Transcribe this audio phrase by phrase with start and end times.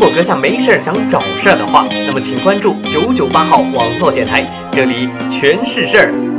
[0.00, 4.42] 如果阁下没事想找事儿的话，那么请关注九九八号网络电台，
[4.72, 6.29] 这里全是事儿。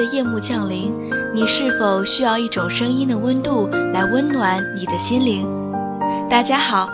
[0.00, 0.90] 的夜幕降临，
[1.34, 5.46] 你是否需要一种声音的温度来温暖你的心灵？
[6.26, 6.88] 大家好，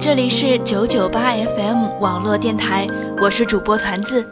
[0.00, 2.88] 这里是九九八 FM 网络电台，
[3.20, 4.24] 我是主播团子。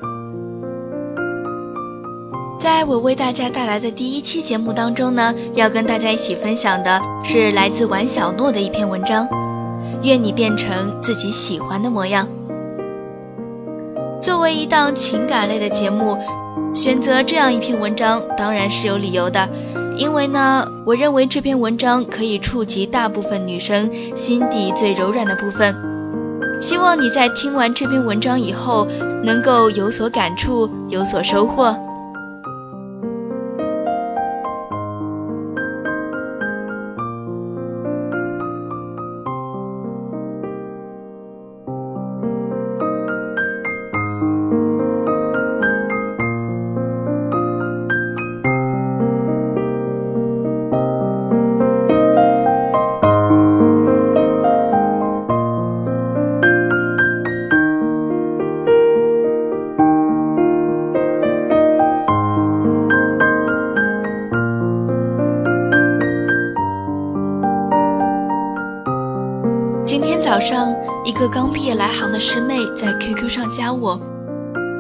[2.59, 9.29] 在我为大家带来的第一期节目当中呢，要跟大家一起分享的是来自王小诺的一篇文章，
[10.03, 12.27] 《愿你变成自己喜欢的模样》。
[14.19, 16.17] 作为一档情感类的节目。
[16.75, 19.49] 选择这样一篇文章当然是有理由的，
[19.97, 25.73] 因为呢，我认为这篇文章可以触及大部分女生心底最柔软的部分。
[26.61, 28.89] 希望你在听完这篇文章以后，
[29.23, 31.77] 能够有所感触，有所收获。
[71.15, 73.97] 一个刚毕业来杭的师妹在 QQ 上加我，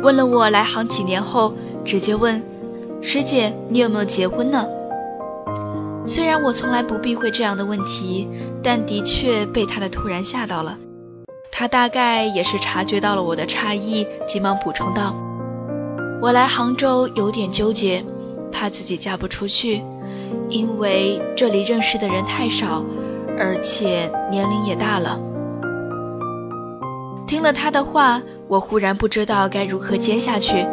[0.03, 1.55] 问了我来杭几年后，
[1.85, 2.43] 直接问
[3.01, 4.67] ：“师姐，你有没有结婚呢？”
[6.05, 8.29] 虽然我从来不避讳这样的问题，
[8.65, 10.77] 但的确被她的突然吓到了。
[11.53, 15.15] 她大概也是察觉到了我的诧异，急忙补充道
[16.21, 18.05] ：“我来杭州有点纠结，
[18.51, 19.83] 怕自己嫁不出去，
[20.49, 22.85] 因为这里认识的人太少。”
[23.39, 25.17] 而且年龄也大了。
[27.27, 30.67] 听了他的话，我忽然不知道该如何接下去，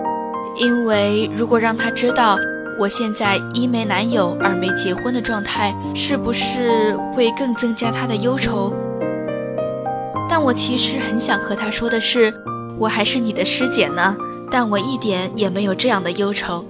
[0.57, 2.37] 因为如果让他知道
[2.77, 8.73] 我现在一没男友，二没结婚的状态，是不是会更增加他的忧愁？
[10.29, 12.33] 但我其实很想和他说的是，
[12.77, 14.15] 我还是你的师姐呢，
[14.49, 16.65] 但我一点也没有这样的忧愁。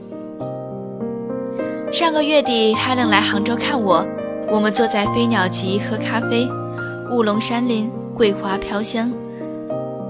[1.91, 4.05] 上个月底，Helen 来杭州看我。
[4.49, 6.47] 我们坐在飞鸟集喝咖啡，
[7.09, 9.11] 雾龙山林，桂花飘香。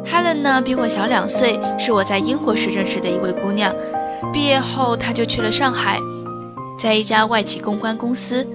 [0.05, 3.73] Helen 呢，比我小两岁，是我在英国时认识的一位姑娘。
[4.33, 5.99] 毕业后，她就去了上海，
[6.79, 8.45] 在一家外企公关公司，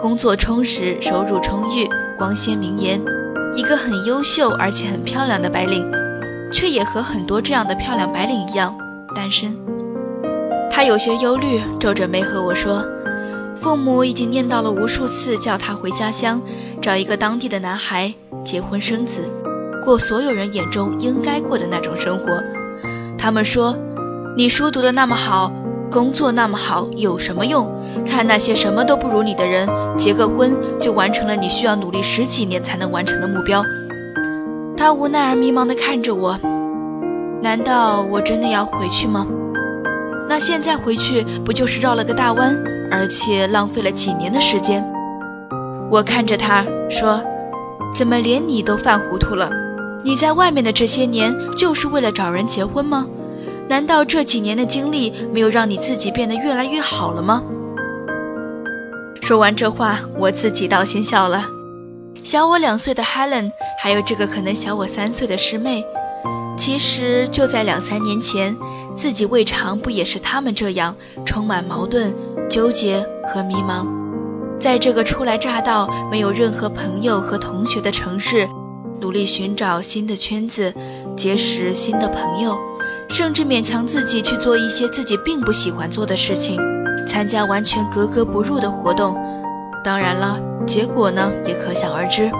[0.00, 3.00] 工作充实，收入充裕，光鲜明艳，
[3.56, 5.90] 一个很优秀而且很漂亮的白领，
[6.52, 8.74] 却也和很多这样的漂亮白领一样
[9.14, 9.56] 单身。
[10.70, 12.84] 她有些忧虑，皱着眉和我说。
[13.54, 16.42] 父母已经念叨了无数次，叫他回家乡
[16.80, 18.12] 找一个当地的男孩
[18.44, 19.28] 结婚生子，
[19.84, 22.26] 过所有人眼中应该过的那种生活。
[23.18, 23.76] 他们说
[24.36, 25.52] ：“你书读得那么好，
[25.90, 27.70] 工作那么好，有什么用？
[28.06, 33.62] 看那些什么都不如你的人，结个婚就完成了你需要努力十几年才能完成的目标。”
[34.76, 36.38] 他无奈而迷茫地看着我，
[37.42, 39.26] 难道我真的要回去吗？
[40.28, 42.56] 那现在回去不就是绕了个大弯？
[42.90, 44.84] 而且浪费了几年的时间。
[45.90, 47.22] 我看着他说
[47.94, 49.50] ：“怎么连你都犯糊涂了？
[50.04, 53.06] 你在外面的这些年就是为了找人结婚吗？
[53.68, 57.42] 难道这几年的经历没有让你自己变得越来越好了吗？”
[59.22, 61.46] 说完这话，我自己倒先笑了。
[62.24, 65.84] 小我两岁的 Helen，还有这个可能小我三岁的师妹，
[66.56, 68.56] 其实就在两三年前，
[68.94, 70.94] 自己未尝不也是他们这样
[71.24, 72.14] 充满矛盾。
[72.50, 73.86] 纠结和迷茫，
[74.60, 78.46] 在这个初来乍到、没有任何朋友和同学的城市，
[79.02, 80.72] 努力寻找新的圈子，
[81.16, 82.56] 结识新的朋友，
[83.08, 86.56] 甚至勉强自己去做一些自己并不喜欢做的事情，
[87.04, 89.16] 参加完全格格不入的活动。
[89.82, 92.30] 当然了，结果呢，也可想而知。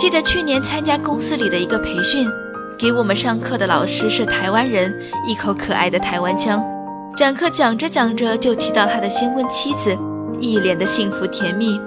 [0.00, 2.26] 记得去年参加公司里的一个培训，
[2.78, 4.98] 给我们上课的老师是台湾人，
[5.28, 6.64] 一口可爱的台湾腔。
[7.14, 9.94] 讲课讲着讲着就提到他的新婚妻子，
[10.40, 11.78] 一脸的幸福甜蜜。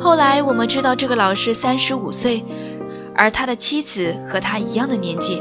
[0.00, 2.44] 后来我们知道这个老师三十五岁，
[3.14, 5.40] 而他的妻子和他一样的年纪，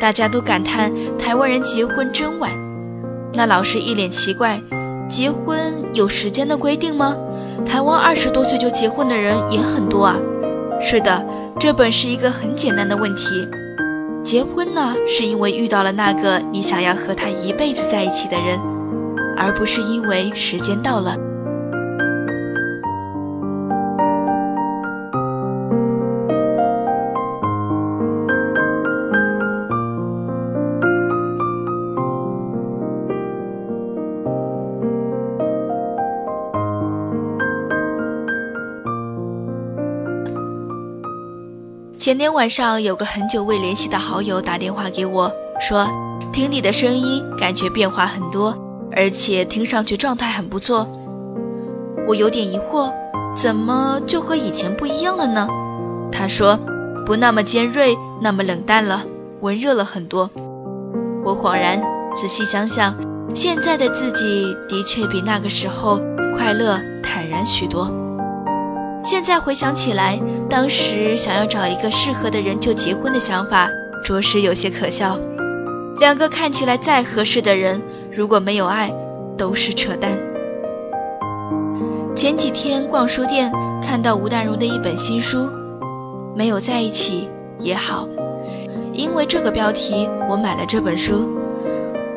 [0.00, 2.50] 大家都感叹台湾人结婚真晚。
[3.34, 4.58] 那老师一脸奇怪，
[5.10, 7.14] 结婚有时间的规定吗？
[7.66, 10.16] 台湾二十多岁就结婚的人也很多啊。
[10.80, 11.24] 是的，
[11.58, 13.48] 这本是一个很简单的问题。
[14.24, 18.58] 结婚呢，是因为遇到了那个你想要和他一辈子在一起的人，
[19.36, 21.16] 而不是因为时间到了。
[42.08, 45.86] 前天晚上，有个很久未联系的好友打电话给我，说
[46.32, 48.56] 听你的声音，感觉变化很多，
[48.96, 50.88] 而且听上去状态很不错。
[52.06, 52.90] 我有点疑惑，
[53.36, 55.46] 怎么就和以前不一样了呢？
[56.10, 56.58] 他说，
[57.04, 59.02] 不那么尖锐，那么冷淡了，
[59.42, 60.30] 温热了很多。
[61.22, 61.78] 我恍然，
[62.16, 62.96] 仔细想想，
[63.34, 66.00] 现在的自己的确比那个时候
[66.38, 67.86] 快乐坦然许多。
[69.02, 73.68] 现在回想起来，当时想要找一个适合的人就结婚的想法，
[74.04, 75.18] 着实有些可笑。
[75.98, 77.80] 两个看起来再合适的人，
[78.12, 78.92] 如果没有爱，
[79.36, 80.10] 都是扯淡。
[82.14, 83.50] 前几天逛书店，
[83.82, 85.38] 看到吴淡如的一本新书，
[86.36, 87.28] 《没有在一起
[87.60, 88.06] 也好》，
[88.92, 91.28] 因为这个标题，我买了这本书。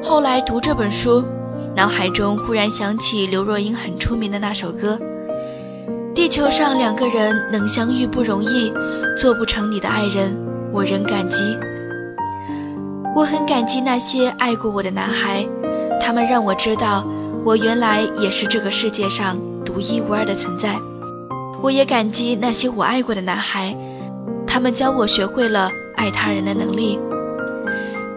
[0.03, 1.23] 后来读这本书，
[1.75, 4.99] 脑海中忽然想起刘若英很出名的那首歌。
[6.21, 8.71] 地球上两个人能相遇不容易，
[9.17, 10.37] 做不成你的爱人，
[10.71, 11.43] 我仍感激。
[13.15, 15.43] 我很感激那些爱过我的男孩，
[15.99, 17.03] 他们让我知道，
[17.43, 19.35] 我原来也是这个世界上
[19.65, 20.75] 独一无二的存在。
[21.59, 23.75] 我也感激那些我爱过的男孩，
[24.45, 26.99] 他们教我学会了爱他人的能力。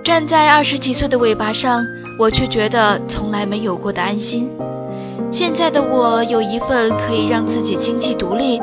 [0.05, 1.83] 站在二十几岁的尾巴上，
[2.19, 4.51] 我却觉得从来没有过的安心。
[5.35, 8.63] 现在的我有一份可以让自己经济独立，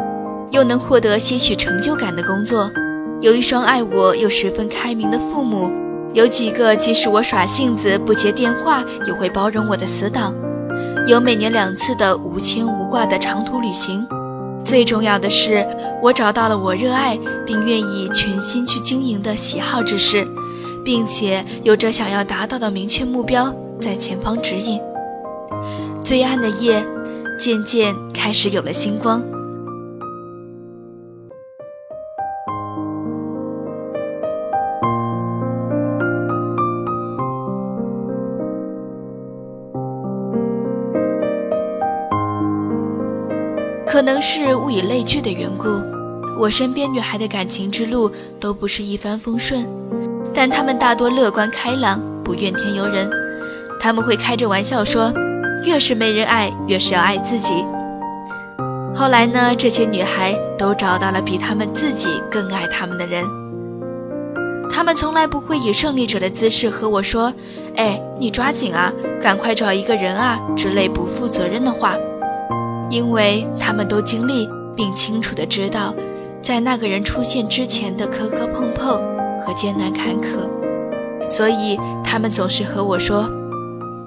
[0.52, 2.72] 又能获得些许成就感的工作，
[3.20, 5.70] 有一双爱我又十分开明的父母，
[6.14, 10.34] 有几个即使我耍性子不接电话也会包容我的死党，
[11.08, 14.08] 有每年两次的无牵无挂的长途旅行。
[14.64, 15.68] 最重要的是，
[16.02, 20.26] 我找到了我热爱并愿意全心去经营的喜好之事，
[20.86, 24.80] 并且有着想要达到的明确目标在前方指引。
[26.04, 26.86] 最暗的夜，
[27.38, 29.22] 渐渐开始有了星光。
[43.88, 45.68] 可能是物以类聚的缘故，
[46.40, 49.66] 我身边女孩的感情之路都不是一帆风顺，
[50.34, 53.10] 但她们大多乐观开朗，不怨天尤人。
[53.80, 55.14] 他们会开着玩笑说。
[55.64, 57.64] 越是没人爱，越是要爱自己。
[58.96, 63.26] 后来呢，这些女孩都找到了比她们自己更爱她们的人。
[64.70, 67.34] 她们从来不会以胜利者的姿势和我说
[67.78, 68.92] ：“哎，你抓紧啊，
[69.22, 71.96] 赶快找一个人啊”之类不负责任的话，
[72.90, 75.94] 因为她们都经历并清楚的知道，
[76.42, 79.02] 在那个人出现之前的磕磕碰碰
[79.42, 83.30] 和艰难坎坷，所以她们总是和我说：“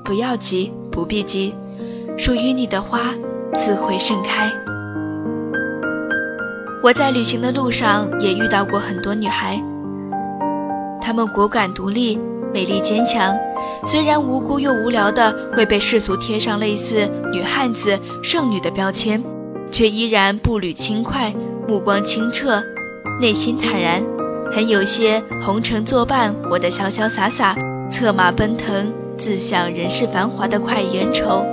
[0.04, 1.52] 不要急。”不必急，
[2.16, 3.12] 属于你的花
[3.58, 4.48] 自会盛开。
[6.84, 9.60] 我在旅行的路上也遇到过很多女孩，
[11.00, 12.16] 她们果敢独立，
[12.52, 13.36] 美丽坚强，
[13.84, 19.20] 虽然无辜又无聊的会被世俗贴上类似女汉子、剩女的标签，
[19.72, 21.34] 却依然步履轻快，
[21.66, 22.62] 目光清澈，
[23.20, 24.00] 内心坦然，
[24.54, 27.56] 很有些红尘作伴，活得潇潇洒洒，
[27.90, 28.92] 策马奔腾。
[29.16, 31.44] 自享人世繁华的快意恩仇。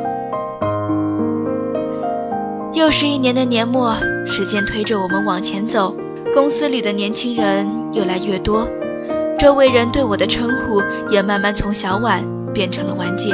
[2.73, 5.95] 又是一年的年末，时间推着我们往前走，
[6.33, 8.67] 公司里的年轻人越来越多，
[9.37, 13.29] 周围人对我的称呼也慢慢从小婉变成了婉姐。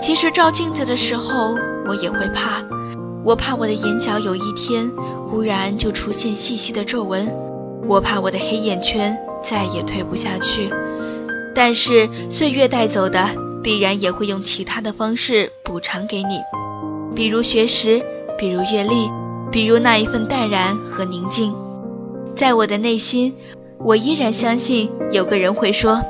[0.00, 1.54] 其实照镜子的时候，
[1.86, 2.62] 我也会怕，
[3.22, 4.90] 我怕我的眼角有一天
[5.30, 7.30] 忽然就出现细细的皱纹。
[7.86, 10.70] 我怕我的黑眼圈再也退不下去，
[11.54, 13.28] 但是岁月带走的，
[13.62, 16.40] 必然也会用其他的方式补偿给你，
[17.14, 18.00] 比如学识，
[18.38, 19.10] 比如阅历，
[19.50, 21.54] 比如那一份淡然和宁静。
[22.36, 23.34] 在我的内心，
[23.78, 26.00] 我依然相信有个人会说：“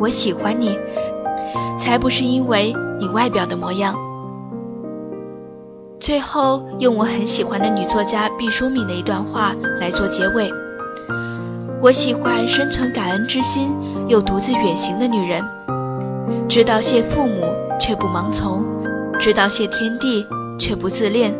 [0.00, 0.78] 我喜欢你，
[1.78, 3.94] 才不是因为你外表的模样。”
[5.98, 10.50] 最后，用我很喜欢的女作家毕淑敏的一段话来做结尾
[11.84, 13.70] ：“我喜欢生存感恩之心
[14.08, 15.44] 又独自远行的女人，
[16.48, 18.64] 知道谢父母却不盲从，
[19.20, 20.26] 知道谢天地
[20.58, 21.34] 却不自恋，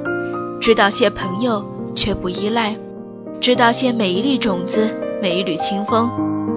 [0.61, 2.77] 知道谢朋友却不依赖。”
[3.41, 4.87] 知道谢每一粒种子，
[5.23, 6.11] 每一缕清风，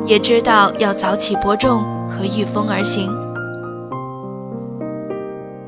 [0.06, 3.10] 也知道要早起播种和御风而行。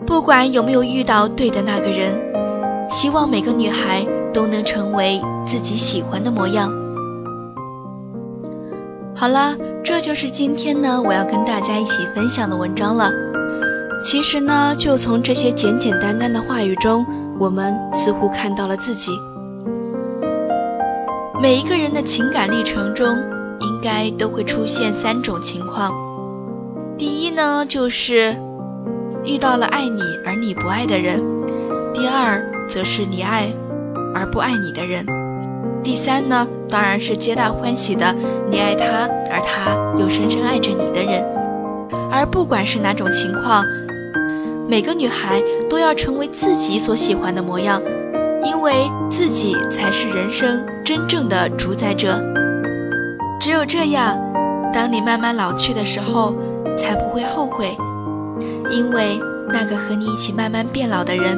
[0.05, 2.19] 不管有没有遇到对的那个人，
[2.89, 6.69] 希望每个女孩都能成为自己喜欢的模样。
[9.19, 13.11] 好啦，这就是今天呢我要跟大家一起分享的文章了。
[14.01, 17.05] 其实呢，就从这些简简单单的话语中，
[17.37, 19.11] 我们似乎看到了自己。
[21.41, 23.13] 每一个人的情感历程中，
[23.59, 25.93] 应该都会出现三种情况。
[26.97, 28.33] 第一呢，就是
[29.25, 31.19] 遇到了爱你而你不爱的人；
[31.93, 33.51] 第二，则是你爱
[34.15, 35.03] 而不爱你的人；
[35.83, 38.15] 第三呢，当然是皆大欢喜的
[38.49, 41.23] 你爱他而他又深深爱着你的人。
[42.11, 43.63] 而不管是哪种情况，
[44.67, 47.81] 每个女孩都要成为自己所喜欢的模样。
[48.41, 52.17] 因为自己才是人生真正的主宰者，
[53.37, 54.17] 只有这样，
[54.73, 56.33] 当你慢慢老去的时候，
[56.77, 57.75] 才不会后悔。
[58.71, 59.19] 因为
[59.49, 61.37] 那个和你一起慢慢变老的人，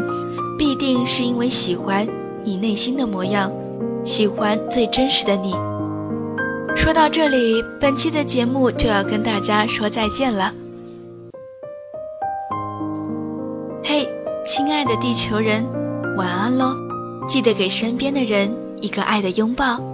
[0.59, 2.07] 必定是因为喜欢
[2.43, 3.51] 你内心的模样，
[4.03, 5.53] 喜欢最真实的你。
[6.75, 10.53] 说到这里，本期的节目就要跟大家说再见了。
[13.83, 14.07] 嘿，
[14.45, 15.65] 亲爱的地球人，
[16.17, 16.75] 晚安喽。
[17.27, 19.90] 记得给身边的人一个爱的拥抱。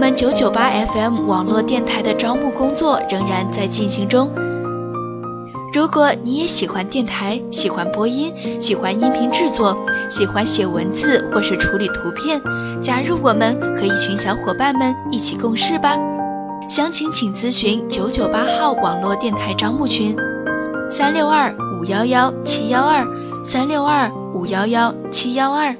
[0.00, 4.30] 们九九八 FM 网络电台的招募工作仍然在进行中。
[5.74, 9.76] 如果你也喜欢电台，喜欢播音，喜欢音频制作，
[10.08, 12.40] 喜欢写文字或是处理图片，
[12.80, 15.98] 加入我们，和一群小伙伴们一起共事吧。
[16.66, 20.16] 详情请咨询九九八号网络电台招募群：
[20.88, 23.06] 三六二五幺幺七幺二
[23.44, 25.76] 三六二五幺幺七幺二。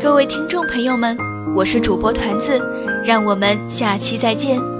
[0.00, 1.33] 各位听众朋友们。
[1.54, 2.60] 我是主播团子，
[3.04, 4.73] 让我们下期再见。